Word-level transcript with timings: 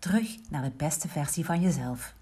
Terug 0.00 0.36
naar 0.50 0.62
de 0.62 0.72
beste 0.76 1.08
versie 1.08 1.44
van 1.44 1.60
jezelf. 1.60 2.14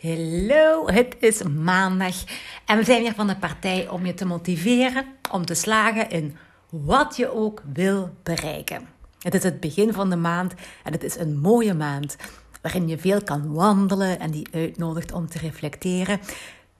Hallo, 0.00 0.88
het 0.88 1.16
is 1.20 1.42
maandag 1.42 2.24
en 2.66 2.78
we 2.78 2.84
zijn 2.84 3.02
weer 3.02 3.14
van 3.14 3.26
de 3.26 3.36
partij 3.36 3.88
om 3.88 4.06
je 4.06 4.14
te 4.14 4.24
motiveren 4.24 5.04
om 5.30 5.44
te 5.44 5.54
slagen 5.54 6.10
in 6.10 6.36
wat 6.70 7.16
je 7.16 7.34
ook 7.34 7.62
wil 7.72 8.10
bereiken. 8.22 8.88
Het 9.18 9.34
is 9.34 9.42
het 9.42 9.60
begin 9.60 9.92
van 9.92 10.10
de 10.10 10.16
maand 10.16 10.54
en 10.84 10.92
het 10.92 11.04
is 11.04 11.16
een 11.16 11.38
mooie 11.38 11.74
maand 11.74 12.16
waarin 12.62 12.88
je 12.88 12.98
veel 12.98 13.22
kan 13.22 13.52
wandelen 13.52 14.20
en 14.20 14.30
die 14.30 14.48
uitnodigt 14.52 15.12
om 15.12 15.28
te 15.28 15.38
reflecteren. 15.38 16.20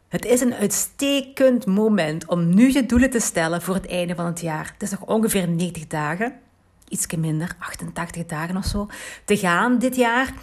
Het 0.09 0.25
is 0.25 0.41
een 0.41 0.55
uitstekend 0.55 1.67
moment 1.67 2.27
om 2.27 2.55
nu 2.55 2.73
je 2.73 2.87
doelen 2.87 3.11
te 3.11 3.21
stellen 3.21 3.63
voor 3.63 3.75
het 3.75 3.87
einde 3.87 4.15
van 4.15 4.27
het 4.27 4.41
jaar. 4.41 4.71
Het 4.73 4.83
is 4.83 4.91
nog 4.91 5.01
ongeveer 5.01 5.49
90 5.49 5.87
dagen, 5.87 6.41
iets 6.89 7.07
minder, 7.17 7.57
88 7.59 8.27
dagen 8.27 8.57
of 8.57 8.65
zo, 8.65 8.89
te 9.25 9.37
gaan 9.37 9.79
dit 9.79 9.97
jaar. 9.97 10.35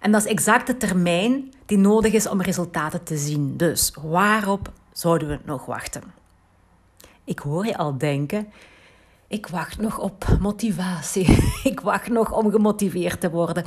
En 0.00 0.12
dat 0.12 0.24
is 0.24 0.30
exact 0.30 0.66
de 0.66 0.76
termijn 0.76 1.52
die 1.66 1.78
nodig 1.78 2.12
is 2.12 2.28
om 2.28 2.42
resultaten 2.42 3.02
te 3.02 3.16
zien. 3.16 3.56
Dus 3.56 3.92
waarop 4.02 4.72
zouden 4.92 5.28
we 5.28 5.38
nog 5.44 5.66
wachten? 5.66 6.02
Ik 7.24 7.38
hoor 7.38 7.66
je 7.66 7.76
al 7.76 7.98
denken. 7.98 8.52
Ik 9.28 9.46
wacht 9.46 9.78
nog 9.78 9.98
op 9.98 10.26
motivatie. 10.40 11.26
Ik 11.70 11.80
wacht 11.80 12.08
nog 12.08 12.32
om 12.32 12.50
gemotiveerd 12.50 13.20
te 13.20 13.30
worden. 13.30 13.64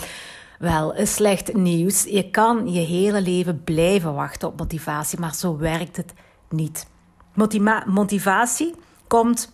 Wel, 0.60 0.94
slecht 1.04 1.54
nieuws. 1.54 2.04
Je 2.04 2.30
kan 2.30 2.72
je 2.72 2.80
hele 2.80 3.22
leven 3.22 3.64
blijven 3.64 4.14
wachten 4.14 4.48
op 4.48 4.58
motivatie, 4.58 5.20
maar 5.20 5.36
zo 5.36 5.58
werkt 5.58 5.98
het 5.98 6.14
niet. 6.50 6.88
Motiva 7.34 7.84
motivatie 7.88 8.74
komt 9.08 9.54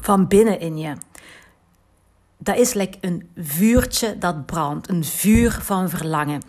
van 0.00 0.28
binnen 0.28 0.60
in 0.60 0.78
je. 0.78 0.96
Dat 2.44 2.56
is 2.56 2.74
like 2.74 2.98
een 3.00 3.28
vuurtje 3.36 4.18
dat 4.18 4.46
brandt, 4.46 4.88
een 4.88 5.04
vuur 5.04 5.58
van 5.62 5.88
verlangen. 5.88 6.42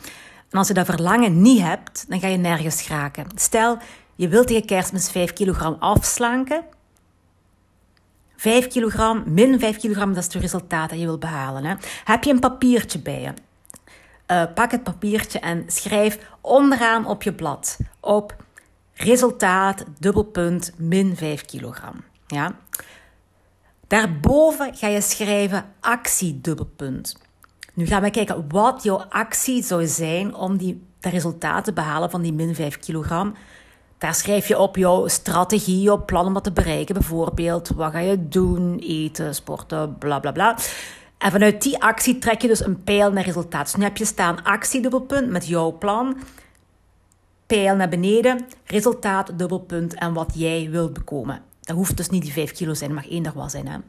En 0.50 0.58
als 0.58 0.68
je 0.68 0.74
dat 0.74 0.86
verlangen 0.86 1.42
niet 1.42 1.62
hebt, 1.62 2.06
dan 2.10 2.20
ga 2.20 2.28
je 2.28 2.38
nergens 2.38 2.88
raken. 2.88 3.26
Stel, 3.36 3.78
je 4.16 4.28
wilt 4.28 4.48
tegen 4.48 4.66
kerstmis 4.66 5.10
5 5.10 5.34
kilogram 5.34 5.76
afslanken. 5.80 6.64
5 8.36 8.68
kilogram, 8.68 9.24
min 9.26 9.60
5 9.60 9.78
kilogram, 9.78 10.14
dat 10.14 10.28
is 10.28 10.34
het 10.34 10.42
resultaat 10.42 10.90
dat 10.90 11.00
je 11.00 11.06
wilt 11.06 11.20
behalen. 11.20 11.66
Hè? 11.66 11.76
Heb 12.04 12.24
je 12.24 12.32
een 12.32 12.40
papiertje 12.40 13.00
bij 13.00 13.22
je? 13.22 13.34
Uh, 14.32 14.54
pak 14.54 14.72
het 14.72 14.84
papiertje 14.84 15.40
en 15.40 15.64
schrijf 15.68 16.20
onderaan 16.42 17.06
op 17.06 17.24
je 17.24 17.34
blad 17.34 17.78
op 18.00 18.36
resultaat, 18.94 19.84
dubbelpunt, 20.00 20.74
min 20.78 21.16
5 21.16 21.46
kilogram. 21.46 22.04
Ja? 22.28 22.56
Daarboven 23.88 24.76
ga 24.76 24.88
je 24.88 25.02
schrijven 25.02 25.66
actie, 25.80 26.42
dubbelpunt. 26.42 27.18
Nu 27.74 27.86
gaan 27.86 28.02
we 28.02 28.10
kijken 28.10 28.46
wat 28.50 28.84
jouw 28.84 28.98
actie 29.10 29.64
zou 29.64 29.88
zijn 29.88 30.36
om 30.36 30.58
die, 30.58 30.84
de 31.00 31.10
resultaten 31.10 31.64
te 31.64 31.74
behalen 31.74 32.10
van 32.10 32.22
die 32.22 32.34
min 32.34 32.56
5 32.56 32.80
kilogram. 32.80 33.36
Daar 33.98 34.16
schrijf 34.16 34.48
je 34.48 34.60
op 34.60 34.76
jouw 34.76 35.08
strategie, 35.08 35.92
op 35.92 36.06
plan 36.06 36.26
om 36.26 36.34
wat 36.34 36.44
te 36.44 36.52
bereiken. 36.52 36.94
Bijvoorbeeld, 36.94 37.70
wat 37.70 37.92
ga 37.92 38.00
je 38.00 38.28
doen, 38.28 38.80
eten, 38.80 39.36
sporten, 39.36 39.98
bla 39.98 40.20
bla 40.20 40.32
bla. 40.32 40.58
En 41.18 41.32
vanuit 41.32 41.62
die 41.62 41.82
actie 41.82 42.18
trek 42.18 42.42
je 42.42 42.48
dus 42.48 42.66
een 42.66 42.84
pijl 42.84 43.12
naar 43.12 43.24
resultaat. 43.24 43.66
Dus 43.66 43.76
nu 43.76 43.84
heb 43.84 43.98
je 43.98 44.06
staan 44.06 44.44
actie, 44.44 44.82
dubbelpunt, 44.82 45.30
met 45.30 45.48
jouw 45.48 45.78
plan. 45.78 46.18
Pijl 47.46 47.76
naar 47.76 47.90
beneden, 47.90 48.46
resultaat, 48.66 49.40
dubbelpunt 49.40 49.94
en 49.94 50.14
wat 50.14 50.32
jij 50.36 50.68
wilt 50.70 50.94
bekomen. 50.94 51.42
Dat 51.66 51.76
hoeft 51.76 51.98
dus 51.98 52.10
niet 52.10 52.22
die 52.22 52.32
5 52.32 52.52
kilo 52.52 52.74
zijn, 52.74 52.94
mag 52.94 53.10
één 53.10 53.36
wel 53.36 53.50
zijn. 53.50 53.84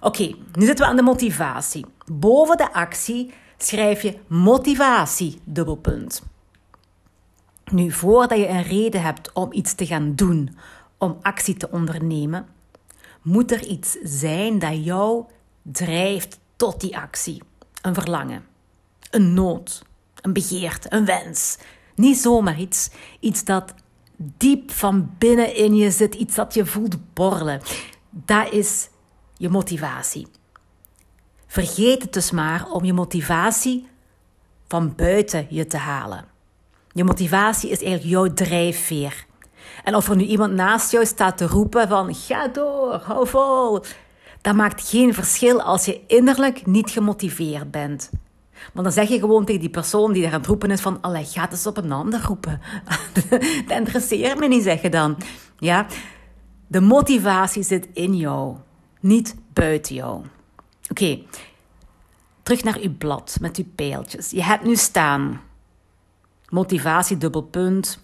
Oké, 0.00 0.34
nu 0.52 0.66
zitten 0.66 0.84
we 0.84 0.90
aan 0.90 0.96
de 0.96 1.02
motivatie. 1.02 1.86
Boven 2.06 2.56
de 2.56 2.72
actie 2.72 3.34
schrijf 3.56 4.02
je 4.02 4.18
motivatie, 4.26 5.40
dubbelpunt. 5.44 6.22
Nu, 7.70 7.90
voordat 7.92 8.38
je 8.38 8.48
een 8.48 8.62
reden 8.62 9.02
hebt 9.02 9.32
om 9.32 9.52
iets 9.52 9.74
te 9.74 9.86
gaan 9.86 10.14
doen, 10.14 10.56
om 10.98 11.18
actie 11.22 11.56
te 11.56 11.70
ondernemen, 11.70 12.46
moet 13.22 13.52
er 13.52 13.66
iets 13.66 13.96
zijn 14.02 14.58
dat 14.58 14.84
jou 14.84 15.24
drijft 15.62 16.38
tot 16.56 16.80
die 16.80 16.96
actie. 16.96 17.42
Een 17.82 17.94
verlangen, 17.94 18.44
een 19.10 19.34
nood, 19.34 19.82
een 20.20 20.32
begeerte, 20.32 20.92
een 20.92 21.04
wens. 21.04 21.58
Niet 21.94 22.18
zomaar 22.18 22.60
iets, 22.60 22.90
iets 23.20 23.44
dat 23.44 23.74
diep 24.18 24.70
van 24.70 25.10
binnen 25.18 25.54
in 25.54 25.76
je 25.76 25.90
zit, 25.90 26.14
iets 26.14 26.34
dat 26.34 26.54
je 26.54 26.66
voelt 26.66 27.14
borrelen. 27.14 27.60
Dat 28.10 28.52
is 28.52 28.88
je 29.36 29.48
motivatie. 29.48 30.26
Vergeet 31.46 32.02
het 32.02 32.12
dus 32.12 32.30
maar 32.30 32.70
om 32.70 32.84
je 32.84 32.92
motivatie 32.92 33.88
van 34.68 34.94
buiten 34.96 35.46
je 35.50 35.66
te 35.66 35.76
halen. 35.76 36.24
Je 36.92 37.04
motivatie 37.04 37.70
is 37.70 37.82
eigenlijk 37.82 38.10
jouw 38.10 38.32
drijfveer. 38.32 39.26
En 39.84 39.94
of 39.94 40.08
er 40.08 40.16
nu 40.16 40.24
iemand 40.24 40.52
naast 40.52 40.90
jou 40.90 41.06
staat 41.06 41.36
te 41.38 41.46
roepen 41.46 41.88
van 41.88 42.14
ga 42.14 42.48
door, 42.48 42.94
hou 42.94 43.28
vol, 43.28 43.80
dat 44.40 44.54
maakt 44.54 44.88
geen 44.88 45.14
verschil 45.14 45.62
als 45.62 45.84
je 45.84 46.00
innerlijk 46.06 46.66
niet 46.66 46.90
gemotiveerd 46.90 47.70
bent. 47.70 48.10
Want 48.72 48.84
dan 48.84 48.92
zeg 48.92 49.08
je 49.08 49.18
gewoon 49.18 49.44
tegen 49.44 49.60
die 49.60 49.70
persoon 49.70 50.12
die 50.12 50.22
daar 50.22 50.32
aan 50.32 50.38
het 50.38 50.48
roepen 50.48 50.70
is 50.70 50.80
van, 50.80 51.00
allee, 51.00 51.24
ga 51.24 51.50
eens 51.50 51.66
op 51.66 51.76
een 51.76 51.92
ander 51.92 52.22
roepen. 52.22 52.60
dat 53.66 53.78
interesseert 53.78 54.38
me 54.38 54.48
niet, 54.48 54.62
zeg 54.62 54.82
je 54.82 54.90
dan. 54.90 55.16
Ja? 55.58 55.86
De 56.66 56.80
motivatie 56.80 57.62
zit 57.62 57.88
in 57.92 58.16
jou, 58.16 58.56
niet 59.00 59.34
buiten 59.52 59.94
jou. 59.94 60.24
Oké, 60.90 61.18
terug 62.42 62.64
naar 62.64 62.78
uw 62.78 62.96
blad 62.96 63.36
met 63.40 63.56
uw 63.56 63.66
pijltjes. 63.74 64.30
Je 64.30 64.42
hebt 64.42 64.64
nu 64.64 64.76
staan 64.76 65.40
motivatie, 66.48 67.16
dubbelpunt. 67.16 67.98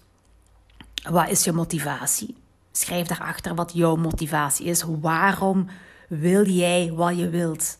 Wat 1.09 1.29
is 1.29 1.43
je 1.43 1.51
motivatie? 1.51 2.35
Schrijf 2.71 3.07
daarachter 3.07 3.55
wat 3.55 3.71
jouw 3.73 3.95
motivatie 3.95 4.65
is. 4.65 4.85
Waarom 5.01 5.67
wil 6.09 6.47
jij 6.47 6.91
wat 6.93 7.17
je 7.17 7.29
wilt? 7.29 7.77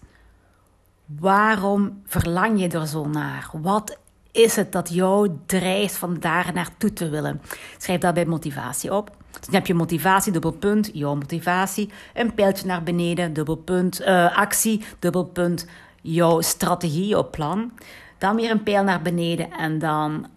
Waarom 1.06 2.02
verlang 2.06 2.60
je 2.60 2.68
er 2.68 2.88
zo 2.88 3.08
naar? 3.08 3.50
Wat 3.54 3.98
is 4.32 4.56
het 4.56 4.72
dat 4.72 4.90
jou 4.90 5.32
drijft 5.46 5.96
van 5.96 6.20
daar 6.20 6.52
naartoe 6.54 6.94
te 6.94 7.10
willen? 7.10 7.42
Schrijf 7.78 8.00
dat 8.00 8.14
bij 8.14 8.26
motivatie 8.26 8.94
op. 8.94 9.18
Dan 9.32 9.54
heb 9.54 9.68
je 9.68 9.74
motivatie, 9.74 10.32
dubbelpunt, 10.32 10.90
jouw 10.94 11.16
motivatie. 11.16 11.90
Een 12.14 12.34
pijltje 12.34 12.66
naar 12.66 12.84
beneden, 12.84 13.34
dubbelpunt, 13.34 14.02
uh, 14.02 14.38
actie, 14.38 14.86
dubbelpunt, 15.00 15.68
jouw 16.02 16.42
strategie, 16.42 17.08
jouw 17.08 17.30
plan. 17.30 17.72
Dan 18.18 18.36
weer 18.36 18.52
een 18.52 18.64
pijl 18.64 18.84
naar 18.84 19.02
beneden 19.02 19.52
en 19.52 19.80
dan 19.80 20.28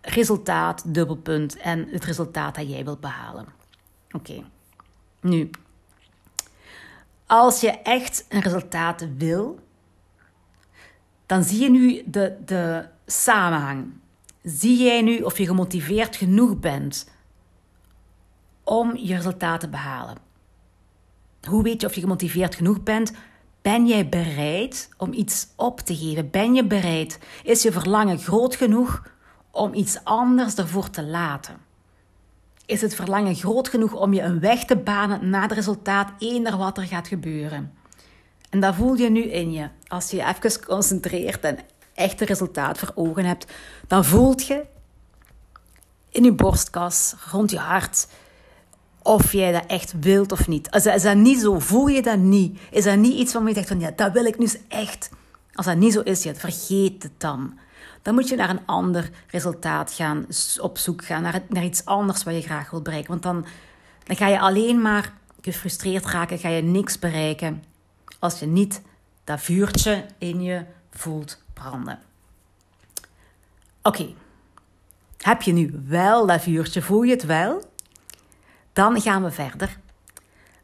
resultaat, 0.00 0.94
dubbelpunt 0.94 1.56
en 1.56 1.88
het 1.90 2.04
resultaat 2.04 2.54
dat 2.54 2.70
jij 2.70 2.84
wilt 2.84 3.00
behalen. 3.00 3.46
Oké, 4.10 4.42
nu, 5.20 5.50
als 7.26 7.60
je 7.60 7.70
echt 7.70 8.24
een 8.28 8.40
resultaat 8.40 9.06
wil, 9.16 9.58
dan 11.30 11.44
zie 11.44 11.60
je 11.60 11.70
nu 11.70 12.02
de, 12.06 12.36
de 12.44 12.84
samenhang. 13.06 13.86
Zie 14.42 14.82
jij 14.82 15.02
nu 15.02 15.20
of 15.22 15.38
je 15.38 15.46
gemotiveerd 15.46 16.16
genoeg 16.16 16.58
bent 16.58 17.08
om 18.64 18.96
je 18.96 19.14
resultaat 19.14 19.60
te 19.60 19.68
behalen? 19.68 20.16
Hoe 21.48 21.62
weet 21.62 21.80
je 21.80 21.86
of 21.86 21.94
je 21.94 22.00
gemotiveerd 22.00 22.54
genoeg 22.54 22.82
bent? 22.82 23.12
Ben 23.62 23.86
jij 23.86 24.08
bereid 24.08 24.88
om 24.96 25.12
iets 25.12 25.48
op 25.56 25.80
te 25.80 25.96
geven? 25.96 26.30
Ben 26.30 26.54
je 26.54 26.64
bereid? 26.64 27.18
Is 27.42 27.62
je 27.62 27.72
verlangen 27.72 28.18
groot 28.18 28.54
genoeg 28.54 29.02
om 29.50 29.74
iets 29.74 30.04
anders 30.04 30.54
ervoor 30.54 30.90
te 30.90 31.02
laten? 31.02 31.56
Is 32.66 32.80
het 32.80 32.94
verlangen 32.94 33.34
groot 33.34 33.68
genoeg 33.68 33.92
om 33.92 34.12
je 34.12 34.22
een 34.22 34.40
weg 34.40 34.64
te 34.64 34.76
banen 34.76 35.30
naar 35.30 35.42
het 35.42 35.52
resultaat, 35.52 36.12
eender 36.18 36.56
wat 36.56 36.78
er 36.78 36.84
gaat 36.84 37.08
gebeuren? 37.08 37.78
En 38.50 38.60
dat 38.60 38.74
voel 38.74 38.94
je 38.94 39.10
nu 39.10 39.22
in 39.22 39.52
je. 39.52 39.68
Als 39.88 40.10
je 40.10 40.16
je 40.16 40.24
even 40.24 40.64
concentreert 40.64 41.44
en 41.44 41.58
echt 41.94 42.20
een 42.20 42.26
resultaat 42.26 42.78
voor 42.78 42.92
ogen 42.94 43.24
hebt, 43.24 43.46
dan 43.86 44.04
voelt 44.04 44.46
je 44.46 44.64
in 46.08 46.24
je 46.24 46.32
borstkas, 46.32 47.14
rond 47.30 47.50
je 47.50 47.58
hart, 47.58 48.06
of 49.02 49.32
jij 49.32 49.52
dat 49.52 49.66
echt 49.66 49.94
wilt 50.00 50.32
of 50.32 50.48
niet. 50.48 50.74
Is 50.74 50.82
dat, 50.82 50.94
is 50.94 51.02
dat 51.02 51.16
niet 51.16 51.40
zo? 51.40 51.58
Voel 51.58 51.86
je 51.86 52.02
dat 52.02 52.18
niet? 52.18 52.60
Is 52.70 52.84
dat 52.84 52.96
niet 52.96 53.18
iets 53.18 53.32
waarvan 53.32 53.50
je 53.50 53.56
zegt 53.56 53.68
van 53.68 53.80
ja, 53.80 53.90
dat 53.96 54.12
wil 54.12 54.24
ik 54.24 54.38
nu 54.38 54.48
echt. 54.68 55.10
Als 55.52 55.66
dat 55.66 55.76
niet 55.76 55.92
zo 55.92 56.00
is, 56.00 56.22
ja, 56.22 56.34
vergeet 56.34 57.02
het 57.02 57.12
dan. 57.18 57.58
Dan 58.02 58.14
moet 58.14 58.28
je 58.28 58.36
naar 58.36 58.50
een 58.50 58.66
ander 58.66 59.10
resultaat 59.26 59.92
gaan, 59.92 60.26
op 60.60 60.78
zoek 60.78 61.04
gaan, 61.04 61.22
naar, 61.22 61.42
naar 61.48 61.64
iets 61.64 61.84
anders 61.84 62.22
wat 62.22 62.34
je 62.34 62.42
graag 62.42 62.70
wilt 62.70 62.82
bereiken. 62.82 63.10
Want 63.10 63.22
dan, 63.22 63.46
dan 64.04 64.16
ga 64.16 64.26
je 64.26 64.40
alleen 64.40 64.82
maar 64.82 65.12
gefrustreerd 65.40 66.06
raken, 66.06 66.38
ga 66.38 66.48
je 66.48 66.62
niks 66.62 66.98
bereiken 66.98 67.62
als 68.20 68.38
je 68.38 68.46
niet 68.46 68.82
dat 69.24 69.40
vuurtje 69.40 70.06
in 70.18 70.42
je 70.42 70.64
voelt 70.90 71.42
branden. 71.52 71.98
Oké, 73.82 74.14
heb 75.18 75.42
je 75.42 75.52
nu 75.52 75.82
wel 75.86 76.26
dat 76.26 76.40
vuurtje, 76.40 76.82
voel 76.82 77.02
je 77.02 77.12
het 77.12 77.24
wel? 77.24 77.64
Dan 78.72 79.00
gaan 79.00 79.22
we 79.22 79.30
verder 79.30 79.78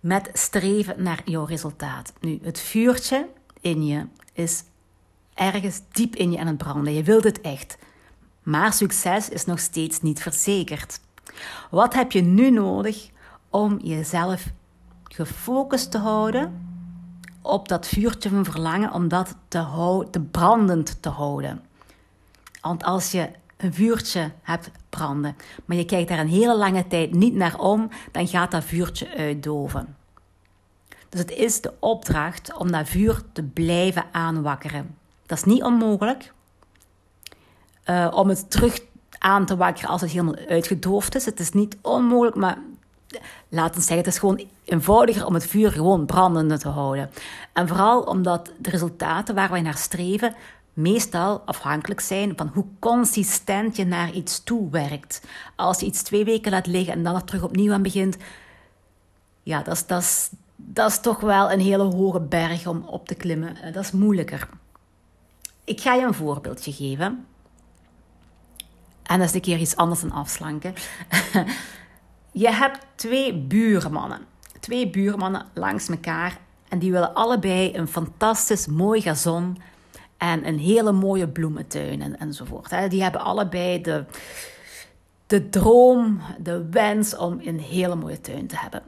met 0.00 0.30
streven 0.32 1.02
naar 1.02 1.22
jouw 1.24 1.44
resultaat. 1.44 2.12
Nu, 2.20 2.38
het 2.42 2.60
vuurtje 2.60 3.28
in 3.60 3.86
je 3.86 4.06
is 4.32 4.62
ergens 5.34 5.80
diep 5.92 6.16
in 6.16 6.32
je 6.32 6.38
aan 6.38 6.46
het 6.46 6.58
branden. 6.58 6.94
Je 6.94 7.02
wilt 7.02 7.24
het 7.24 7.40
echt. 7.40 7.78
Maar 8.42 8.72
succes 8.72 9.28
is 9.28 9.44
nog 9.44 9.58
steeds 9.58 10.02
niet 10.02 10.22
verzekerd. 10.22 11.00
Wat 11.70 11.94
heb 11.94 12.12
je 12.12 12.22
nu 12.22 12.50
nodig 12.50 13.10
om 13.50 13.78
jezelf 13.82 14.44
gefocust 15.04 15.90
te 15.90 15.98
houden 15.98 16.65
op 17.46 17.68
dat 17.68 17.88
vuurtje 17.88 18.28
van 18.28 18.44
verlangen, 18.44 18.92
om 18.92 19.08
dat 19.08 19.36
te, 19.48 20.06
te 20.10 20.20
brandend 20.20 21.02
te 21.02 21.08
houden? 21.08 21.62
Want 22.60 22.84
als 22.84 23.10
je 23.10 23.30
een 23.56 23.74
vuurtje 23.74 24.32
hebt 24.42 24.70
branden, 24.90 25.36
maar 25.64 25.76
je 25.76 25.84
kijkt 25.84 26.08
daar 26.08 26.18
een 26.18 26.28
hele 26.28 26.56
lange 26.56 26.86
tijd 26.86 27.14
niet 27.14 27.34
naar 27.34 27.58
om, 27.58 27.88
dan 28.12 28.28
gaat 28.28 28.50
dat 28.50 28.64
vuurtje 28.64 29.16
uitdoven. 29.16 29.96
Dus 31.08 31.20
het 31.20 31.30
is 31.30 31.60
de 31.60 31.72
opdracht 31.78 32.56
om 32.56 32.72
dat 32.72 32.88
vuur 32.88 33.22
te 33.32 33.42
blijven 33.42 34.04
aanwakkeren. 34.12 34.96
Dat 35.26 35.38
is 35.38 35.44
niet 35.44 35.62
onmogelijk. 35.62 36.32
Uh, 37.86 38.08
om 38.14 38.28
het 38.28 38.50
terug 38.50 38.80
aan 39.18 39.46
te 39.46 39.56
wakkeren 39.56 39.90
als 39.90 40.00
het 40.00 40.10
helemaal 40.10 40.46
uitgedoofd 40.48 41.14
is. 41.14 41.24
Het 41.24 41.40
is 41.40 41.50
niet 41.50 41.76
onmogelijk, 41.82 42.36
maar 42.36 42.58
laten 43.48 43.74
we 43.74 43.80
zeggen, 43.80 43.96
het 43.96 44.06
is 44.06 44.18
gewoon 44.18 44.46
eenvoudiger 44.64 45.26
om 45.26 45.34
het 45.34 45.46
vuur 45.46 45.72
gewoon 45.72 46.06
brandende 46.06 46.58
te 46.58 46.68
houden. 46.68 47.10
En 47.52 47.68
vooral 47.68 48.02
omdat 48.02 48.52
de 48.58 48.70
resultaten 48.70 49.34
waar 49.34 49.50
wij 49.50 49.62
naar 49.62 49.76
streven 49.76 50.34
meestal 50.72 51.42
afhankelijk 51.44 52.00
zijn 52.00 52.32
van 52.36 52.50
hoe 52.54 52.64
consistent 52.78 53.76
je 53.76 53.84
naar 53.84 54.12
iets 54.12 54.44
toe 54.44 54.70
werkt. 54.70 55.22
Als 55.56 55.80
je 55.80 55.86
iets 55.86 56.02
twee 56.02 56.24
weken 56.24 56.50
laat 56.50 56.66
liggen 56.66 56.92
en 56.92 57.02
dan 57.02 57.14
er 57.14 57.24
terug 57.24 57.42
opnieuw 57.42 57.72
aan 57.72 57.82
begint, 57.82 58.16
ja, 59.42 59.62
dat 59.62 59.74
is, 59.74 59.86
dat 59.86 60.30
dat 60.56 60.90
is 60.90 61.00
toch 61.00 61.20
wel 61.20 61.52
een 61.52 61.60
hele 61.60 61.82
hoge 61.82 62.20
berg 62.20 62.66
om 62.66 62.84
op 62.86 63.06
te 63.06 63.14
klimmen. 63.14 63.56
Eh, 63.56 63.72
dat 63.72 63.84
is 63.84 63.90
moeilijker. 63.90 64.48
Ik 65.64 65.80
ga 65.80 65.94
je 65.94 66.06
een 66.06 66.14
voorbeeldje 66.14 66.72
geven. 66.72 67.26
En 69.02 69.18
dat 69.18 69.28
is 69.28 69.34
een 69.34 69.40
keer 69.40 69.58
iets 69.58 69.76
anders 69.76 70.00
dan 70.00 70.12
afslanken. 70.12 70.74
je 72.38 72.50
hebt 72.50 72.86
twee 72.94 73.34
buurmannen. 73.34 74.20
Twee 74.60 74.90
buurmannen 74.90 75.46
langs 75.54 75.88
elkaar. 75.88 76.38
En 76.68 76.78
die 76.78 76.92
willen 76.92 77.14
allebei 77.14 77.76
een 77.76 77.88
fantastisch 77.88 78.66
mooi 78.66 79.00
gazon 79.00 79.58
en 80.16 80.46
een 80.46 80.58
hele 80.58 80.92
mooie 80.92 81.28
bloementuin 81.28 82.02
en, 82.02 82.18
enzovoort. 82.18 82.90
Die 82.90 83.02
hebben 83.02 83.20
allebei 83.20 83.80
de, 83.80 84.04
de 85.26 85.48
droom, 85.48 86.20
de 86.38 86.68
wens 86.70 87.16
om 87.16 87.40
een 87.42 87.60
hele 87.60 87.94
mooie 87.94 88.20
tuin 88.20 88.46
te 88.46 88.56
hebben. 88.58 88.82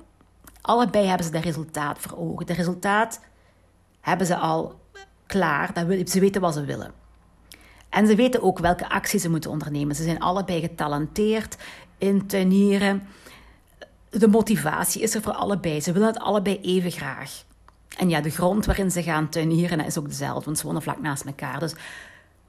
Allebei 0.61 1.06
hebben 1.06 1.27
ze 1.27 1.33
dat 1.33 1.44
resultaat 1.44 1.99
voor 1.99 2.19
ogen. 2.19 2.47
De 2.47 2.53
resultaat 2.53 3.21
hebben 4.01 4.27
ze 4.27 4.37
al 4.37 4.81
klaar. 5.27 5.73
Ze 6.05 6.21
weten 6.21 6.41
wat 6.41 6.55
ze 6.55 6.65
willen. 6.65 6.93
En 7.89 8.06
ze 8.06 8.15
weten 8.15 8.43
ook 8.43 8.59
welke 8.59 8.89
acties 8.89 9.23
ze 9.23 9.31
moeten 9.31 9.51
ondernemen. 9.51 9.97
Ze 9.97 10.03
zijn 10.03 10.21
allebei 10.21 10.61
getalenteerd 10.61 11.56
in 11.99 12.27
tuinieren. 12.27 13.09
De 14.10 14.28
motivatie 14.28 15.02
is 15.02 15.14
er 15.14 15.22
voor 15.22 15.32
allebei. 15.32 15.81
Ze 15.81 15.93
willen 15.93 16.08
het 16.08 16.19
allebei 16.19 16.60
even 16.60 16.90
graag. 16.90 17.44
En 17.96 18.08
ja, 18.08 18.20
de 18.20 18.31
grond 18.31 18.66
waarin 18.66 18.90
ze 18.90 19.02
gaan 19.02 19.28
tuinieren 19.28 19.81
is 19.81 19.99
ook 19.99 20.08
dezelfde, 20.08 20.44
want 20.44 20.58
ze 20.58 20.66
wonen 20.66 20.82
vlak 20.82 21.00
naast 21.00 21.25
elkaar. 21.25 21.58
Dus 21.58 21.75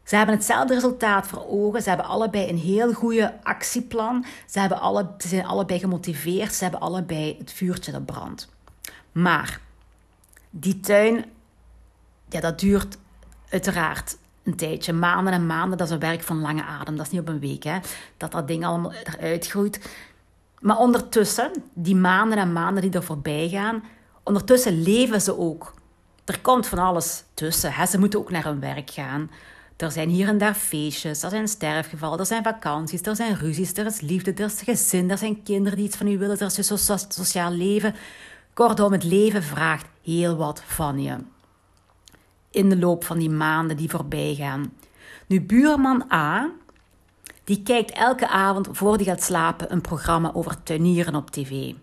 ze 0.04 0.16
hebben 0.16 0.36
hetzelfde 0.36 0.74
resultaat 0.74 1.28
voor 1.28 1.46
ogen. 1.48 1.82
Ze 1.82 1.90
hebben 1.90 2.08
allebei 2.08 2.50
een 2.50 2.58
heel 2.58 2.94
goede 2.94 3.44
actieplan. 3.44 4.26
Ze, 4.48 4.60
hebben 4.60 4.80
alle, 4.80 5.10
ze 5.18 5.28
zijn 5.28 5.46
allebei 5.46 5.80
gemotiveerd. 5.80 6.54
Ze 6.54 6.64
hebben 6.64 6.82
allebei 6.82 7.36
het 7.38 7.52
vuurtje 7.52 7.92
dat 7.92 8.06
brandt. 8.06 8.50
Maar 9.12 9.60
die 10.50 10.80
tuin, 10.80 11.26
ja, 12.30 12.40
dat 12.40 12.60
duurt 12.60 12.98
uiteraard 13.50 14.18
een 14.44 14.56
tijdje. 14.56 14.94
Maanden 14.94 15.34
en 15.34 15.46
maanden, 15.46 15.78
dat 15.78 15.88
is 15.88 15.94
een 15.94 16.00
werk 16.00 16.24
van 16.24 16.42
lange 16.42 16.64
adem. 16.64 16.96
Dat 16.96 17.06
is 17.06 17.12
niet 17.12 17.22
op 17.22 17.28
een 17.28 17.40
week, 17.40 17.64
hè, 17.64 17.80
dat 18.18 18.32
dat 18.32 18.48
ding 18.48 18.66
allemaal 18.66 18.94
eruit 18.94 19.48
groeit. 19.48 19.90
Maar 20.60 20.78
ondertussen, 20.78 21.52
die 21.74 21.96
maanden 21.96 22.38
en 22.38 22.54
maanden 22.54 22.82
die 22.82 22.92
er 22.92 23.04
voorbij 23.04 23.50
gaan, 23.50 23.84
ondertussen 24.24 24.82
leven 24.82 25.22
ze 25.22 25.38
ook. 25.38 25.74
Er 26.26 26.40
komt 26.42 26.68
van 26.68 26.80
alles 26.80 27.24
tussen. 27.34 27.74
Hè. 27.74 27.86
Ze 27.86 28.00
moeten 28.00 28.20
ook 28.20 28.32
naar 28.32 28.44
hun 28.44 28.60
werk 28.60 28.90
gaan. 28.90 29.30
Er 29.78 29.92
zijn 29.92 30.10
hier 30.10 30.28
en 30.28 30.38
daar 30.38 30.54
feestjes, 30.54 31.24
er 31.24 31.30
zijn 31.30 31.48
sterfgevallen, 31.48 32.20
er 32.20 32.26
zijn 32.26 32.44
vakanties, 32.44 33.02
er 33.02 33.16
zijn 33.16 33.36
ruzies, 33.36 33.74
er 33.74 33.86
is 33.86 34.02
liefde, 34.02 34.34
er 34.34 34.46
is 34.46 34.62
gezin, 34.62 35.12
er 35.12 35.18
zijn 35.18 35.44
kinderen 35.44 35.78
die 35.78 35.88
iets 35.88 35.98
van 35.98 36.08
u 36.08 36.18
willen, 36.18 36.40
er 36.40 36.46
is 36.46 36.70
een 36.70 37.00
sociaal 37.10 37.52
leven. 37.52 37.96
Kortom, 38.54 38.92
het 38.92 39.04
leven 39.04 39.44
vraagt 39.44 39.86
heel 40.04 40.36
wat 40.36 40.64
van 40.66 41.02
je. 41.02 41.16
In 42.52 42.70
de 42.70 42.78
loop 42.78 43.04
van 43.04 43.20
die 43.20 43.30
maanden 43.30 43.78
die 43.78 43.90
voorbij 43.90 44.36
gaan. 44.36 44.74
Nu, 45.28 45.42
buurman 45.42 46.12
A 46.12 46.50
die 47.50 47.64
kijkt 47.64 47.92
elke 47.92 48.28
avond 48.28 48.68
voor 48.72 48.96
hij 48.96 49.04
gaat 49.04 49.24
slapen 49.24 49.72
een 49.72 49.82
programma 49.82 50.32
over 50.34 50.64
tuinieren 50.64 51.16
op 51.16 51.32
tv. 51.32 51.74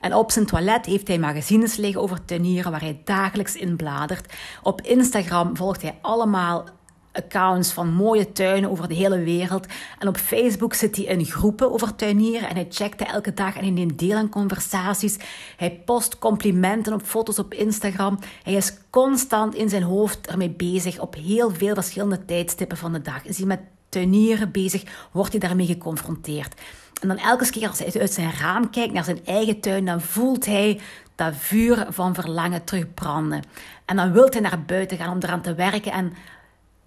En 0.00 0.14
op 0.14 0.30
zijn 0.30 0.46
toilet 0.46 0.86
heeft 0.86 1.08
hij 1.08 1.18
magazines 1.18 1.76
liggen 1.76 2.00
over 2.00 2.24
tuinieren 2.24 2.70
waar 2.70 2.80
hij 2.80 3.00
dagelijks 3.04 3.56
in 3.56 3.76
bladert. 3.76 4.32
Op 4.62 4.80
Instagram 4.80 5.56
volgt 5.56 5.82
hij 5.82 5.98
allemaal 6.00 6.64
accounts 7.12 7.72
van 7.72 7.92
mooie 7.92 8.32
tuinen 8.32 8.70
over 8.70 8.88
de 8.88 8.94
hele 8.94 9.18
wereld. 9.18 9.66
En 9.98 10.08
op 10.08 10.16
Facebook 10.16 10.74
zit 10.74 10.96
hij 10.96 11.04
in 11.04 11.24
groepen 11.24 11.72
over 11.72 11.94
tuinieren 11.94 12.48
en 12.48 12.54
hij 12.54 12.66
checkt 12.68 13.02
elke 13.02 13.34
dag 13.34 13.56
en 13.56 13.62
hij 13.62 13.70
neemt 13.70 13.98
deel 13.98 14.16
aan 14.16 14.28
conversaties. 14.28 15.16
Hij 15.56 15.82
post 15.84 16.18
complimenten 16.18 16.92
op 16.92 17.02
foto's 17.02 17.38
op 17.38 17.54
Instagram. 17.54 18.18
Hij 18.42 18.54
is 18.54 18.74
constant 18.90 19.54
in 19.54 19.68
zijn 19.68 19.82
hoofd 19.82 20.26
ermee 20.26 20.50
bezig 20.50 20.98
op 20.98 21.14
heel 21.14 21.50
veel 21.50 21.74
verschillende 21.74 22.24
tijdstippen 22.24 22.76
van 22.76 22.92
de 22.92 23.00
dag. 23.00 23.24
Is 23.24 23.36
hij 23.38 23.46
met 23.46 23.60
tuinieren 23.92 24.50
bezig, 24.50 24.82
wordt 25.12 25.30
hij 25.30 25.40
daarmee 25.40 25.66
geconfronteerd. 25.66 26.60
En 27.00 27.08
dan 27.08 27.18
elke 27.18 27.50
keer 27.50 27.68
als 27.68 27.78
hij 27.78 28.00
uit 28.00 28.12
zijn 28.12 28.32
raam 28.32 28.70
kijkt 28.70 28.92
naar 28.92 29.04
zijn 29.04 29.24
eigen 29.24 29.60
tuin, 29.60 29.84
dan 29.84 30.00
voelt 30.00 30.46
hij 30.46 30.80
dat 31.14 31.34
vuur 31.36 31.86
van 31.88 32.14
verlangen 32.14 32.64
terugbranden. 32.64 33.42
En 33.84 33.96
dan 33.96 34.12
wil 34.12 34.26
hij 34.30 34.40
naar 34.40 34.62
buiten 34.62 34.96
gaan 34.96 35.12
om 35.12 35.18
eraan 35.20 35.42
te 35.42 35.54
werken. 35.54 35.92
En 35.92 36.12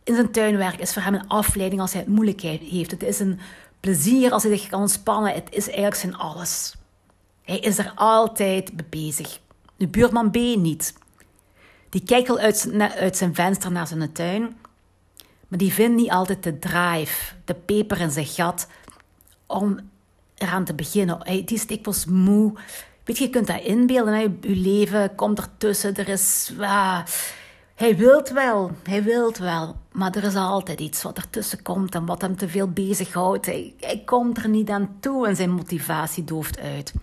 in 0.03 0.15
zijn 0.15 0.31
tuin 0.31 0.57
werken 0.57 0.79
is 0.79 0.93
voor 0.93 1.01
hem 1.01 1.13
een 1.13 1.27
afleiding 1.27 1.81
als 1.81 1.93
hij 1.93 2.01
het 2.01 2.09
moeilijkheid 2.09 2.61
heeft. 2.61 2.91
Het 2.91 3.03
is 3.03 3.19
een 3.19 3.39
plezier 3.79 4.31
als 4.31 4.43
hij 4.43 4.57
zich 4.57 4.69
kan 4.69 4.81
ontspannen. 4.81 5.33
Het 5.33 5.47
is 5.49 5.65
eigenlijk 5.65 5.95
zijn 5.95 6.15
alles. 6.15 6.75
Hij 7.43 7.59
is 7.59 7.77
er 7.77 7.91
altijd 7.95 8.73
mee 8.75 8.85
bezig. 8.89 9.39
De 9.77 9.87
buurman 9.87 10.31
B 10.31 10.35
niet. 10.35 10.93
Die 11.89 12.03
kijkt 12.03 12.29
al 12.29 12.37
uit 12.37 12.71
uit 12.97 13.17
zijn 13.17 13.35
venster 13.35 13.71
naar 13.71 13.87
zijn 13.87 14.11
tuin 14.11 14.55
maar 15.47 15.59
die 15.59 15.73
vindt 15.73 15.95
niet 15.95 16.11
altijd 16.11 16.43
de 16.43 16.59
drive, 16.59 17.33
de 17.45 17.53
peper 17.53 17.99
in 17.99 18.11
zijn 18.11 18.25
gat 18.25 18.67
om 19.45 19.79
eraan 20.35 20.65
te 20.65 20.73
beginnen. 20.73 21.19
Die 21.25 21.45
is 21.45 21.67
dikwijls 21.67 22.05
moe. 22.05 22.53
Weet 23.03 23.17
je, 23.17 23.23
je 23.23 23.29
kunt 23.29 23.47
dat 23.47 23.61
inbeelden. 23.61 24.13
Hè? 24.13 24.19
Je 24.19 24.55
leven 24.55 25.15
komt 25.15 25.39
ertussen. 25.39 25.95
Er 25.95 26.09
is... 26.09 26.53
Ah, 26.59 26.99
hij 27.75 27.97
wilt 27.97 28.29
wel, 28.29 28.71
hij 28.83 29.03
wilt 29.03 29.37
wel. 29.37 29.75
Maar 29.91 30.15
er 30.15 30.23
is 30.23 30.35
altijd 30.35 30.79
iets 30.79 31.03
wat 31.03 31.17
ertussen 31.17 31.61
komt 31.61 31.95
en 31.95 32.05
wat 32.05 32.21
hem 32.21 32.37
te 32.37 32.49
veel 32.49 32.69
bezighoudt. 32.69 33.45
Hij, 33.45 33.73
hij 33.79 34.01
komt 34.05 34.37
er 34.37 34.49
niet 34.49 34.69
aan 34.69 34.97
toe 34.99 35.27
en 35.27 35.35
zijn 35.35 35.51
motivatie 35.51 36.23
dooft 36.23 36.59
uit. 36.59 36.93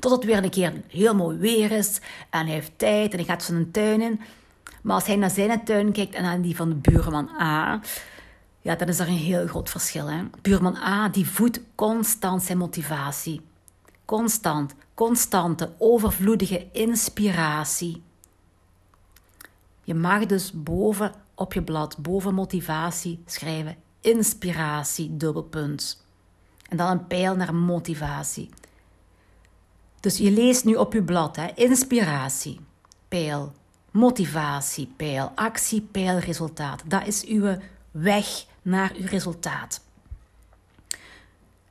Tot 0.00 0.12
het 0.12 0.24
weer 0.24 0.44
een 0.44 0.50
keer 0.50 0.72
heel 0.88 1.14
mooi 1.14 1.36
weer 1.36 1.70
is 1.70 2.00
en 2.30 2.46
hij 2.46 2.54
heeft 2.54 2.72
tijd 2.76 3.10
en 3.10 3.16
hij 3.16 3.26
gaat 3.26 3.42
zijn 3.42 3.70
tuin 3.70 4.00
in. 4.00 4.20
Maar 4.82 4.94
als 4.94 5.06
hij 5.06 5.16
naar 5.16 5.30
zijn 5.30 5.64
tuin 5.64 5.92
kijkt 5.92 6.14
en 6.14 6.22
naar 6.22 6.42
die 6.42 6.56
van 6.56 6.68
de 6.68 6.74
buurman 6.74 7.28
A, 7.40 7.80
ja, 8.60 8.74
dan 8.74 8.88
is 8.88 8.98
er 8.98 9.08
een 9.08 9.14
heel 9.14 9.46
groot 9.46 9.70
verschil. 9.70 10.06
Hè? 10.10 10.24
Buurman 10.42 10.76
A 10.76 11.08
die 11.08 11.28
voedt 11.28 11.60
constant 11.74 12.42
zijn 12.42 12.58
motivatie. 12.58 13.40
Constant, 14.04 14.74
constante, 14.94 15.72
overvloedige 15.78 16.66
inspiratie. 16.72 18.02
Je 19.84 19.94
mag 19.94 20.26
dus 20.26 20.52
boven 20.52 21.12
op 21.34 21.52
je 21.52 21.62
blad, 21.62 21.98
boven 21.98 22.34
motivatie, 22.34 23.22
schrijven 23.26 23.76
inspiratie, 24.00 25.16
dubbelpunt. 25.16 26.04
En 26.68 26.76
dan 26.76 26.90
een 26.90 27.06
pijl 27.06 27.36
naar 27.36 27.54
motivatie. 27.54 28.48
Dus 30.00 30.18
je 30.18 30.30
leest 30.30 30.64
nu 30.64 30.74
op 30.74 30.92
je 30.92 31.02
blad, 31.02 31.36
hè, 31.36 31.46
inspiratie, 31.54 32.60
pijl, 33.08 33.52
motivatiepeil, 33.90 35.32
actiepeil, 35.34 36.18
resultaat. 36.18 36.82
Dat 36.86 37.06
is 37.06 37.24
uw 37.24 37.56
weg 37.90 38.44
naar 38.62 38.92
uw 38.96 39.06
resultaat. 39.06 39.80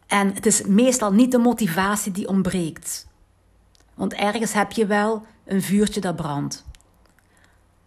En 0.08 0.34
het 0.34 0.46
is 0.46 0.66
meestal 0.66 1.14
niet 1.14 1.32
de 1.32 1.38
motivatie 1.38 2.12
die 2.12 2.28
ontbreekt. 2.28 3.08
Want 3.94 4.14
ergens 4.14 4.54
heb 4.54 4.72
je 4.72 4.86
wel 4.86 5.26
een 5.46 5.62
vuurtje 5.62 6.02
dat 6.02 6.16
brandt. 6.16 6.66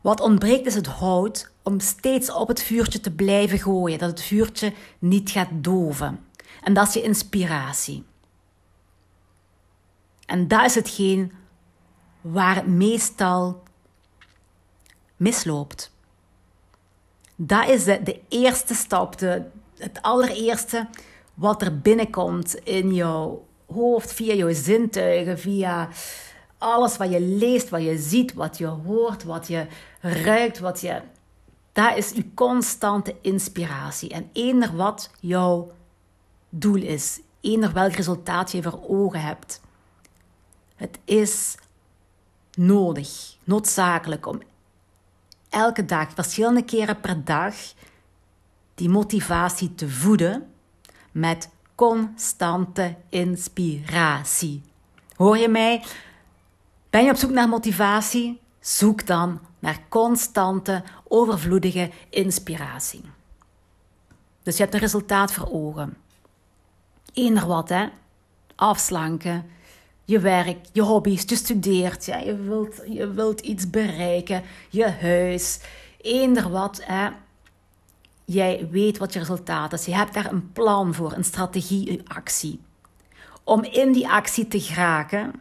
Wat 0.01 0.21
ontbreekt 0.21 0.67
is 0.67 0.75
het 0.75 0.87
hout 0.87 1.51
om 1.63 1.81
steeds 1.81 2.33
op 2.33 2.49
het 2.49 2.63
vuurtje 2.63 3.01
te 3.01 3.11
blijven 3.11 3.59
gooien, 3.59 3.99
dat 3.99 4.11
het 4.11 4.23
vuurtje 4.23 4.73
niet 4.99 5.31
gaat 5.31 5.49
doven. 5.53 6.25
En 6.63 6.75
dat 6.75 6.89
is 6.89 6.95
je 6.95 7.03
inspiratie. 7.03 8.05
En 10.27 10.49
dat 10.49 10.65
is 10.65 10.75
hetgeen 10.75 11.33
waar 12.21 12.55
het 12.55 12.67
meestal 12.67 13.63
misloopt. 15.21 15.93
Dat 17.37 17.69
is 17.69 17.85
de, 17.85 18.21
eerste 18.29 18.75
stap, 18.75 19.19
de, 19.19 19.43
het 19.79 20.03
allereerste 20.03 20.89
wat 21.35 21.63
er 21.63 21.81
binnenkomt 21.81 22.55
in 22.55 22.95
jouw 22.95 23.47
hoofd, 23.67 24.13
via 24.13 24.35
jouw 24.35 24.53
zintuigen, 24.53 25.39
via 25.39 25.89
alles 26.59 26.97
wat 26.97 27.11
je 27.11 27.21
leest, 27.21 27.69
wat 27.69 27.83
je 27.83 27.99
ziet, 27.99 28.35
wat 28.35 28.59
je 28.59 28.67
hoort, 28.67 29.25
wat 29.25 29.49
je 29.49 29.67
ruikt, 30.01 30.59
wat 30.59 30.81
je. 30.81 31.01
Dat 31.73 31.97
is 31.97 32.11
je 32.11 32.35
constante 32.35 33.17
inspiratie. 33.21 34.11
En 34.11 34.31
eender 34.33 34.77
wat 34.77 35.11
jouw 35.21 35.73
doel 36.49 36.83
is, 36.83 37.21
eender 37.41 37.73
welk 37.73 37.93
resultaat 37.93 38.53
je 38.53 38.63
voor 38.63 38.81
ogen 38.89 39.21
hebt. 39.21 39.61
Het 40.77 40.99
is 41.05 41.55
nodig, 42.55 43.37
noodzakelijk 43.45 44.27
om 44.27 44.41
elke 45.51 45.85
dag, 45.85 46.09
verschillende 46.15 46.65
keren 46.65 47.01
per 47.01 47.25
dag, 47.25 47.55
die 48.75 48.89
motivatie 48.89 49.75
te 49.75 49.89
voeden 49.89 50.51
met 51.13 51.49
constante 51.75 52.97
inspiratie. 53.09 54.63
Hoor 55.17 55.39
je 55.39 55.49
mij? 55.49 55.85
Ben 56.91 57.05
je 57.05 57.11
op 57.11 57.17
zoek 57.17 57.31
naar 57.31 57.49
motivatie? 57.49 58.41
Zoek 58.61 59.07
dan 59.07 59.41
naar 59.59 59.81
constante, 59.89 60.83
overvloedige 61.09 61.91
inspiratie. 62.11 63.03
Dus 64.43 64.57
je 64.57 64.63
hebt 64.63 64.75
een 64.75 64.81
resultaat 64.81 65.33
voor 65.33 65.49
ogen. 65.53 65.97
Eender 67.13 67.47
wat, 67.47 67.69
hè? 67.69 67.89
Afslanken, 68.55 69.51
je 70.11 70.19
werk, 70.19 70.59
je 70.73 70.83
hobby's, 70.83 71.23
je 71.27 71.37
studeert, 71.37 72.05
ja, 72.05 72.19
je, 72.19 72.37
wilt, 72.37 72.83
je 72.89 73.13
wilt 73.13 73.41
iets 73.41 73.71
bereiken, 73.71 74.43
je 74.69 74.89
huis, 74.89 75.61
eender 76.01 76.51
wat. 76.51 76.81
Hè. 76.85 77.09
Jij 78.25 78.69
weet 78.71 78.99
wat 78.99 79.13
je 79.13 79.19
resultaat 79.19 79.73
is. 79.73 79.85
Je 79.85 79.95
hebt 79.95 80.15
daar 80.15 80.33
een 80.33 80.53
plan 80.53 80.95
voor, 80.95 81.13
een 81.13 81.25
strategie, 81.25 81.91
een 81.91 82.09
actie. 82.09 82.61
Om 83.45 83.65
in 83.65 83.93
die 83.93 84.09
actie 84.09 84.49
te 84.49 84.61
geraken, 84.61 85.33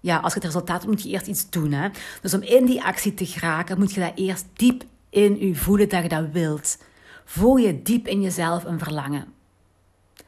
ja, 0.00 0.16
als 0.16 0.32
je 0.32 0.38
het 0.38 0.48
resultaat 0.48 0.80
hebt, 0.82 0.92
moet 0.92 1.02
je 1.02 1.08
eerst 1.08 1.26
iets 1.26 1.50
doen. 1.50 1.72
Hè? 1.72 1.88
Dus 2.22 2.34
om 2.34 2.42
in 2.42 2.64
die 2.64 2.82
actie 2.82 3.14
te 3.14 3.26
geraken, 3.26 3.78
moet 3.78 3.92
je 3.92 4.00
dat 4.00 4.12
eerst 4.14 4.46
diep 4.52 4.84
in 5.10 5.38
je 5.38 5.54
voelen 5.54 5.88
dat 5.88 6.02
je 6.02 6.08
dat 6.08 6.30
wilt. 6.32 6.78
Voel 7.24 7.56
je 7.56 7.82
diep 7.82 8.06
in 8.06 8.20
jezelf 8.20 8.64
een 8.64 8.78
verlangen. 8.78 9.32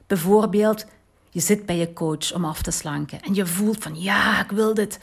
Bijvoorbeeld, 0.06 0.86
je 1.36 1.42
zit 1.42 1.66
bij 1.66 1.76
je 1.76 1.92
coach 1.92 2.34
om 2.34 2.44
af 2.44 2.62
te 2.62 2.70
slanken 2.70 3.20
en 3.20 3.34
je 3.34 3.46
voelt 3.46 3.82
van 3.82 4.00
ja, 4.00 4.42
ik 4.42 4.50
wil 4.50 4.74
dit. 4.74 5.00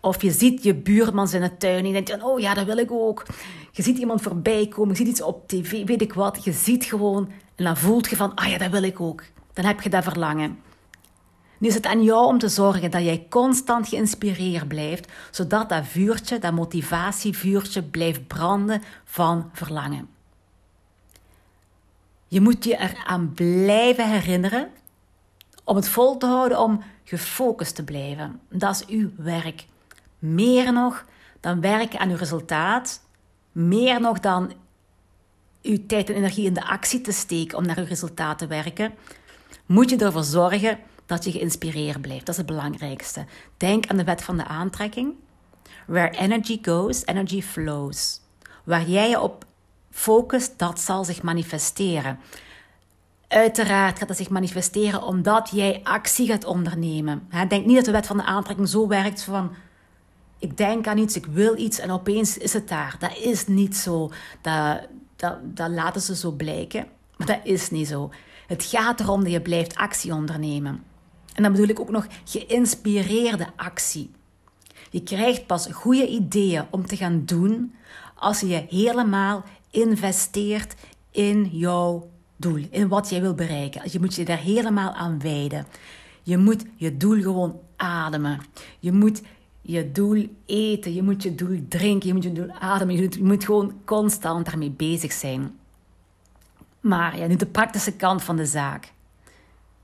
Of 0.00 0.22
je 0.22 0.30
ziet 0.30 0.62
je 0.62 0.74
buurman 0.74 1.32
in 1.32 1.40
de 1.40 1.56
tuin 1.56 1.78
en 1.78 1.86
je 1.86 1.92
denkt, 1.92 2.22
oh 2.22 2.40
ja, 2.40 2.54
dat 2.54 2.66
wil 2.66 2.76
ik 2.76 2.90
ook. 2.90 3.26
Je 3.72 3.82
ziet 3.82 3.98
iemand 3.98 4.22
voorbij 4.22 4.66
komen, 4.66 4.90
je 4.90 4.96
ziet 4.96 5.08
iets 5.08 5.22
op 5.22 5.48
tv, 5.48 5.86
weet 5.86 6.02
ik 6.02 6.12
wat. 6.12 6.44
Je 6.44 6.52
ziet 6.52 6.84
gewoon 6.84 7.30
en 7.54 7.64
dan 7.64 7.76
voelt 7.76 8.10
je 8.10 8.16
van, 8.16 8.34
ah 8.34 8.48
ja, 8.48 8.58
dat 8.58 8.70
wil 8.70 8.82
ik 8.82 9.00
ook. 9.00 9.22
Dan 9.52 9.64
heb 9.64 9.80
je 9.80 9.88
dat 9.88 10.04
verlangen. 10.04 10.58
Nu 11.58 11.68
is 11.68 11.74
het 11.74 11.86
aan 11.86 12.02
jou 12.02 12.26
om 12.26 12.38
te 12.38 12.48
zorgen 12.48 12.90
dat 12.90 13.02
jij 13.02 13.26
constant 13.30 13.88
geïnspireerd 13.88 14.68
blijft, 14.68 15.12
zodat 15.30 15.68
dat 15.68 15.86
vuurtje, 15.86 16.38
dat 16.38 16.52
motivatievuurtje, 16.52 17.82
blijft 17.82 18.26
branden 18.26 18.82
van 19.04 19.50
verlangen. 19.52 20.08
Je 22.28 22.40
moet 22.40 22.64
je 22.64 22.76
eraan 22.76 23.32
blijven 23.34 24.10
herinneren 24.10 24.68
om 25.66 25.76
het 25.76 25.88
vol 25.88 26.16
te 26.16 26.26
houden, 26.26 26.60
om 26.60 26.82
gefocust 27.04 27.74
te 27.74 27.84
blijven. 27.84 28.40
Dat 28.48 28.74
is 28.74 28.86
uw 28.86 29.10
werk. 29.16 29.66
Meer 30.18 30.72
nog 30.72 31.04
dan 31.40 31.60
werken 31.60 31.98
aan 31.98 32.10
uw 32.10 32.16
resultaat, 32.16 33.00
meer 33.52 34.00
nog 34.00 34.20
dan 34.20 34.52
uw 35.62 35.86
tijd 35.86 36.08
en 36.08 36.14
energie 36.14 36.46
in 36.46 36.54
de 36.54 36.64
actie 36.64 37.00
te 37.00 37.12
steken 37.12 37.58
om 37.58 37.66
naar 37.66 37.78
uw 37.78 37.84
resultaat 37.84 38.38
te 38.38 38.46
werken, 38.46 38.94
moet 39.66 39.90
je 39.90 39.96
ervoor 39.96 40.24
zorgen 40.24 40.78
dat 41.06 41.24
je 41.24 41.30
geïnspireerd 41.30 42.00
blijft. 42.00 42.26
Dat 42.26 42.34
is 42.34 42.40
het 42.40 42.50
belangrijkste. 42.50 43.24
Denk 43.56 43.86
aan 43.86 43.96
de 43.96 44.04
wet 44.04 44.22
van 44.22 44.36
de 44.36 44.44
aantrekking. 44.44 45.14
Where 45.86 46.16
energy 46.18 46.58
goes, 46.62 47.06
energy 47.06 47.42
flows. 47.42 48.20
Waar 48.64 48.88
jij 48.88 49.08
je 49.08 49.20
op 49.20 49.44
focust, 49.90 50.58
dat 50.58 50.80
zal 50.80 51.04
zich 51.04 51.22
manifesteren. 51.22 52.18
Uiteraard 53.28 53.98
gaat 53.98 54.08
dat 54.08 54.16
zich 54.16 54.30
manifesteren 54.30 55.02
omdat 55.02 55.50
jij 55.52 55.80
actie 55.82 56.26
gaat 56.26 56.44
ondernemen. 56.44 57.28
Denk 57.48 57.66
niet 57.66 57.76
dat 57.76 57.84
de 57.84 57.90
wet 57.90 58.06
van 58.06 58.16
de 58.16 58.24
aantrekking 58.24 58.68
zo 58.68 58.88
werkt 58.88 59.22
van 59.22 59.54
ik 60.38 60.56
denk 60.56 60.86
aan 60.86 60.98
iets, 60.98 61.16
ik 61.16 61.26
wil 61.26 61.56
iets 61.56 61.78
en 61.78 61.90
opeens 61.90 62.38
is 62.38 62.52
het 62.52 62.68
daar. 62.68 62.96
Dat 62.98 63.16
is 63.16 63.46
niet 63.46 63.76
zo. 63.76 64.10
Dat, 64.40 64.80
dat, 65.16 65.36
dat 65.42 65.70
laten 65.70 66.00
ze 66.00 66.16
zo 66.16 66.30
blijken. 66.30 66.86
Maar 67.16 67.26
dat 67.26 67.40
is 67.42 67.70
niet 67.70 67.88
zo. 67.88 68.10
Het 68.46 68.64
gaat 68.64 69.00
erom 69.00 69.22
dat 69.22 69.32
je 69.32 69.40
blijft 69.40 69.76
actie 69.76 70.14
ondernemen. 70.14 70.84
En 71.34 71.42
dan 71.42 71.52
bedoel 71.52 71.68
ik 71.68 71.80
ook 71.80 71.90
nog 71.90 72.06
geïnspireerde 72.24 73.46
actie. 73.56 74.10
Je 74.90 75.02
krijgt 75.02 75.46
pas 75.46 75.68
goede 75.72 76.06
ideeën 76.08 76.64
om 76.70 76.86
te 76.86 76.96
gaan 76.96 77.22
doen 77.24 77.74
als 78.14 78.40
je 78.40 78.66
helemaal 78.68 79.44
investeert 79.70 80.74
in 81.10 81.44
jouw 81.44 82.10
doel, 82.36 82.66
in 82.70 82.88
wat 82.88 83.10
jij 83.10 83.20
wil 83.20 83.34
bereiken. 83.34 83.82
Je 83.90 84.00
moet 84.00 84.14
je 84.14 84.24
daar 84.24 84.38
helemaal 84.38 84.92
aan 84.92 85.20
wijden. 85.20 85.66
Je 86.22 86.38
moet 86.38 86.64
je 86.76 86.96
doel 86.96 87.22
gewoon 87.22 87.60
ademen. 87.76 88.40
Je 88.78 88.92
moet 88.92 89.22
je 89.60 89.92
doel 89.92 90.28
eten, 90.46 90.94
je 90.94 91.02
moet 91.02 91.22
je 91.22 91.34
doel 91.34 91.64
drinken, 91.68 92.08
je 92.08 92.14
moet 92.14 92.22
je 92.22 92.32
doel 92.32 92.50
ademen. 92.50 92.96
Je 92.96 93.22
moet 93.22 93.44
gewoon 93.44 93.72
constant 93.84 94.46
daarmee 94.46 94.70
bezig 94.70 95.12
zijn. 95.12 95.58
Maar 96.80 97.18
ja, 97.18 97.26
nu 97.26 97.36
de 97.36 97.46
praktische 97.46 97.92
kant 97.92 98.22
van 98.22 98.36
de 98.36 98.46
zaak. 98.46 98.92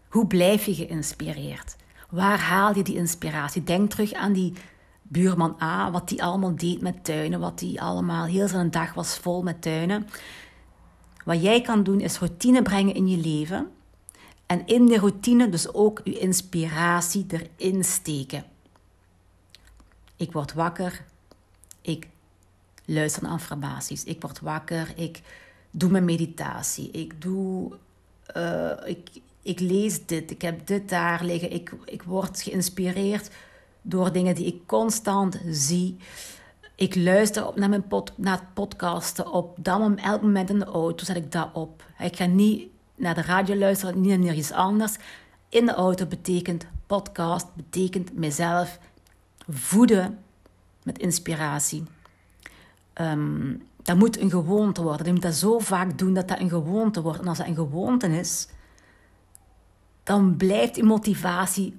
Hoe 0.09 0.27
blijf 0.27 0.65
je 0.65 0.75
geïnspireerd? 0.75 1.77
Waar 2.09 2.39
haal 2.39 2.77
je 2.77 2.83
die 2.83 2.97
inspiratie? 2.97 3.65
Denk 3.65 3.91
terug 3.91 4.13
aan 4.13 4.33
die 4.33 4.53
buurman 5.03 5.57
A, 5.63 5.91
wat 5.91 6.09
die 6.09 6.23
allemaal 6.23 6.57
deed 6.57 6.81
met 6.81 7.05
tuinen, 7.05 7.41
wat 7.41 7.59
die 7.59 7.81
allemaal 7.81 8.25
heel 8.25 8.49
zijn 8.49 8.71
dag 8.71 8.95
was 8.95 9.17
vol 9.17 9.43
met 9.43 9.63
tuinen. 9.63 10.07
Wat 11.25 11.43
jij 11.43 11.61
kan 11.61 11.83
doen 11.83 12.01
is 12.01 12.19
routine 12.19 12.63
brengen 12.63 12.95
in 12.95 13.09
je 13.09 13.17
leven. 13.17 13.71
En 14.47 14.67
in 14.67 14.87
de 14.87 14.99
routine 14.99 15.49
dus 15.49 15.75
ook 15.75 16.01
je 16.05 16.19
inspiratie 16.19 17.27
erin 17.59 17.85
steken. 17.85 18.45
Ik 20.17 20.33
word 20.33 20.53
wakker. 20.53 21.05
Ik 21.81 22.09
luister 22.85 23.23
naar 23.23 23.33
affirmaties. 23.33 24.05
Ik 24.05 24.23
word 24.23 24.41
wakker. 24.41 24.93
Ik 24.97 25.21
doe 25.71 25.91
mijn 25.91 26.05
meditatie. 26.05 26.91
Ik 26.91 27.23
doe. 27.23 27.73
Uh, 28.37 28.71
ik, 28.85 29.09
ik 29.43 29.61
lees 29.61 30.07
dit. 30.07 30.31
Ik 30.31 30.43
heb 30.43 30.67
dit 30.67 30.89
daar 30.89 31.25
liggen. 31.25 31.53
Ik, 31.53 31.73
ik 31.85 32.03
word 32.03 32.43
geïnspireerd 32.43 33.31
door 33.83 34.13
dingen 34.13 34.35
die 34.35 34.47
ik 34.47 34.67
constant 34.67 35.41
zie. 35.47 35.97
Ik 36.83 36.95
luister 36.95 37.47
op 37.47 37.57
naar, 37.57 37.69
mijn 37.69 37.87
pod, 37.87 38.13
naar 38.17 38.39
het 38.39 38.55
podcasten 38.55 39.33
op. 39.33 39.57
Dan 39.61 39.99
elk 39.99 40.23
moment 40.23 40.51
in 40.51 40.59
de 40.59 40.65
auto 40.65 41.05
zet 41.05 41.17
ik 41.17 41.33
dat 41.33 41.49
op. 41.53 41.85
Ik 41.99 42.17
ga 42.17 42.25
niet 42.25 42.69
naar 42.95 43.15
de 43.15 43.23
radio 43.23 43.55
luisteren, 43.55 44.01
niet 44.01 44.21
naar 44.21 44.35
iets 44.35 44.53
anders. 44.53 44.97
In 45.49 45.67
de 45.67 45.75
auto 45.75 46.07
betekent 46.07 46.67
podcast, 46.87 47.47
betekent 47.55 48.15
mezelf 48.15 48.79
voeden 49.49 50.19
met 50.83 50.99
inspiratie. 50.99 51.85
Um, 52.95 53.63
dat 53.83 53.97
moet 53.97 54.21
een 54.21 54.31
gewoonte 54.31 54.83
worden. 54.83 55.07
Je 55.07 55.13
moet 55.13 55.23
dat 55.23 55.35
zo 55.35 55.59
vaak 55.59 55.99
doen 55.99 56.15
dat 56.15 56.29
dat 56.29 56.41
een 56.41 56.49
gewoonte 56.49 57.03
wordt. 57.03 57.21
En 57.21 57.29
als 57.29 57.39
dat 57.39 57.47
een 57.47 57.55
gewoonte 57.55 58.07
is, 58.07 58.49
dan 60.03 60.37
blijft 60.37 60.75
die 60.75 60.85
motivatie 60.85 61.77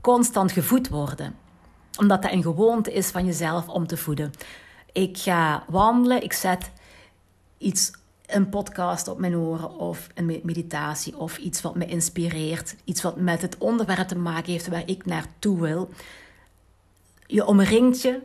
constant 0.00 0.52
gevoed 0.52 0.88
worden. 0.88 1.45
Omdat 1.96 2.22
dat 2.22 2.32
een 2.32 2.42
gewoonte 2.42 2.92
is 2.92 3.08
van 3.08 3.24
jezelf 3.24 3.68
om 3.68 3.86
te 3.86 3.96
voeden. 3.96 4.30
Ik 4.92 5.18
ga 5.18 5.64
wandelen, 5.68 6.22
ik 6.22 6.32
zet 6.32 6.70
iets, 7.58 7.90
een 8.26 8.48
podcast 8.48 9.08
op 9.08 9.18
mijn 9.18 9.36
oren 9.36 9.70
of 9.70 10.06
een 10.14 10.40
meditatie 10.42 11.18
of 11.18 11.38
iets 11.38 11.60
wat 11.60 11.74
me 11.74 11.86
inspireert. 11.86 12.76
Iets 12.84 13.02
wat 13.02 13.16
met 13.16 13.42
het 13.42 13.58
onderwerp 13.58 14.08
te 14.08 14.18
maken 14.18 14.52
heeft 14.52 14.68
waar 14.68 14.88
ik 14.88 15.06
naartoe 15.06 15.60
wil. 15.60 15.88
Je 17.26 17.46
omringt 17.46 18.02
je 18.02 18.22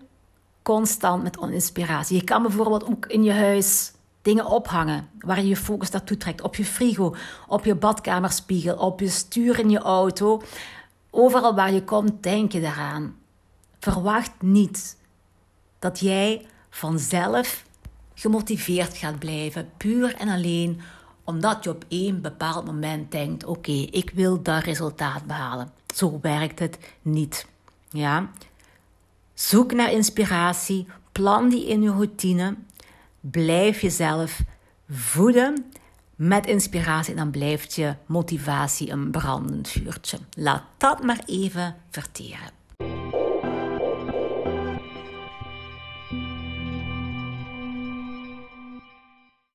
constant 0.61 1.23
met 1.23 1.37
inspiratie. 1.51 2.15
Je 2.15 2.23
kan 2.23 2.41
bijvoorbeeld 2.41 2.85
ook 2.85 3.05
in 3.05 3.23
je 3.23 3.33
huis 3.33 3.91
dingen 4.21 4.45
ophangen 4.45 5.09
waar 5.19 5.41
je 5.41 5.47
je 5.47 5.55
focus 5.55 5.89
naartoe 5.89 6.17
trekt. 6.17 6.41
Op 6.41 6.55
je 6.55 6.65
frigo, 6.65 7.15
op 7.47 7.65
je 7.65 7.75
badkamerspiegel, 7.75 8.75
op 8.75 8.99
je 8.99 9.09
stuur 9.09 9.59
in 9.59 9.69
je 9.69 9.79
auto. 9.79 10.41
Overal 11.09 11.55
waar 11.55 11.73
je 11.73 11.83
komt, 11.83 12.23
denk 12.23 12.51
je 12.51 12.61
daaraan. 12.61 13.15
Verwacht 13.81 14.41
niet 14.41 14.97
dat 15.79 15.99
jij 15.99 16.45
vanzelf 16.69 17.63
gemotiveerd 18.13 18.97
gaat 18.97 19.19
blijven, 19.19 19.69
puur 19.77 20.15
en 20.15 20.27
alleen 20.27 20.81
omdat 21.23 21.63
je 21.63 21.69
op 21.69 21.85
één 21.87 22.21
bepaald 22.21 22.65
moment 22.65 23.11
denkt: 23.11 23.45
oké, 23.45 23.71
ik 23.71 24.11
wil 24.13 24.41
dat 24.41 24.63
resultaat 24.63 25.25
behalen. 25.25 25.71
Zo 25.95 26.19
werkt 26.21 26.59
het 26.59 26.77
niet. 27.01 27.47
Ja? 27.89 28.31
Zoek 29.33 29.73
naar 29.73 29.91
inspiratie, 29.91 30.87
plan 31.11 31.49
die 31.49 31.67
in 31.67 31.81
je 31.81 31.91
routine, 31.91 32.55
blijf 33.19 33.81
jezelf 33.81 34.41
voeden 34.89 35.71
met 36.15 36.45
inspiratie 36.45 37.11
en 37.11 37.19
dan 37.19 37.31
blijft 37.31 37.75
je 37.75 37.95
motivatie 38.05 38.91
een 38.91 39.11
brandend 39.11 39.69
vuurtje. 39.69 40.17
Laat 40.37 40.63
dat 40.77 41.03
maar 41.03 41.21
even 41.25 41.75
verteren. 41.89 42.60